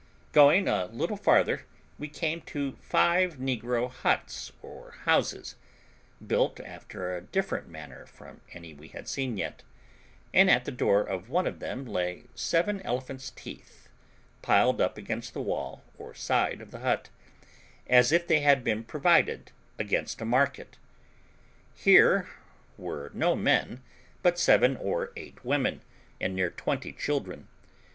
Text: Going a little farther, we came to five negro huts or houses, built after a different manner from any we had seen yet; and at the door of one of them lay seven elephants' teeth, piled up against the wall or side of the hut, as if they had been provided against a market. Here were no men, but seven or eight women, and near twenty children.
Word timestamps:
Going 0.31 0.67
a 0.67 0.85
little 0.87 1.15
farther, 1.15 1.67
we 1.99 2.07
came 2.07 2.41
to 2.47 2.71
five 2.81 3.37
negro 3.37 3.91
huts 3.91 4.51
or 4.63 4.93
houses, 5.05 5.57
built 6.25 6.59
after 6.59 7.15
a 7.15 7.21
different 7.21 7.67
manner 7.69 8.07
from 8.07 8.41
any 8.51 8.73
we 8.73 8.87
had 8.87 9.07
seen 9.07 9.37
yet; 9.37 9.61
and 10.33 10.49
at 10.49 10.65
the 10.65 10.71
door 10.71 11.01
of 11.03 11.29
one 11.29 11.45
of 11.45 11.59
them 11.59 11.85
lay 11.85 12.23
seven 12.33 12.81
elephants' 12.81 13.29
teeth, 13.29 13.89
piled 14.41 14.81
up 14.81 14.97
against 14.97 15.35
the 15.35 15.39
wall 15.41 15.83
or 15.99 16.15
side 16.15 16.61
of 16.61 16.71
the 16.71 16.79
hut, 16.79 17.09
as 17.85 18.11
if 18.11 18.25
they 18.25 18.39
had 18.39 18.63
been 18.63 18.83
provided 18.83 19.51
against 19.77 20.19
a 20.19 20.25
market. 20.25 20.77
Here 21.75 22.27
were 22.75 23.11
no 23.13 23.35
men, 23.35 23.83
but 24.23 24.39
seven 24.39 24.77
or 24.77 25.11
eight 25.15 25.45
women, 25.45 25.83
and 26.19 26.35
near 26.35 26.49
twenty 26.49 26.91
children. 26.91 27.47